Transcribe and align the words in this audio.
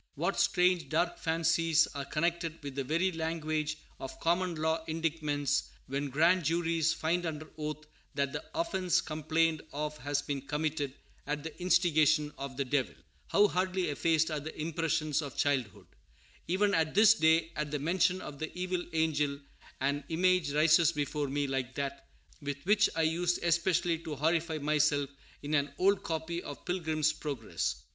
What 0.15 0.39
strange, 0.39 0.89
dark 0.89 1.19
fancies 1.19 1.85
are 1.93 2.05
connected 2.05 2.57
with 2.63 2.73
the 2.73 2.83
very 2.83 3.11
language 3.11 3.77
of 3.99 4.19
common 4.19 4.55
law 4.55 4.83
indictments, 4.87 5.69
when 5.85 6.09
grand 6.09 6.43
juries 6.43 6.91
find 6.91 7.23
under 7.23 7.47
oath 7.55 7.85
that 8.15 8.33
the 8.33 8.43
offence 8.55 8.99
complained 8.99 9.61
of 9.71 9.99
has 9.99 10.23
been 10.23 10.41
committed 10.41 10.95
"at 11.27 11.43
the 11.43 11.55
instigation 11.61 12.33
of 12.39 12.57
the 12.57 12.65
Devil"! 12.65 12.95
How 13.27 13.47
hardly 13.47 13.89
effaced 13.89 14.31
are 14.31 14.39
the 14.39 14.59
impressions 14.59 15.21
of 15.21 15.37
childhood! 15.37 15.85
Even 16.47 16.73
at 16.73 16.95
this 16.95 17.13
day, 17.13 17.51
at 17.55 17.69
the 17.69 17.77
mention 17.77 18.21
of 18.21 18.39
the 18.39 18.51
evil 18.57 18.83
angel, 18.93 19.37
an 19.81 20.03
image 20.09 20.51
rises 20.51 20.91
before 20.91 21.27
me 21.27 21.45
like 21.45 21.75
that 21.75 22.07
with 22.41 22.57
which 22.63 22.89
I 22.95 23.03
used 23.03 23.43
especially 23.43 23.99
to 23.99 24.15
horrify 24.15 24.57
myself 24.57 25.11
in 25.43 25.53
an 25.53 25.71
old 25.77 26.01
copy 26.01 26.41
of 26.41 26.65
Pilgrim's 26.65 27.13
Progress. 27.13 27.83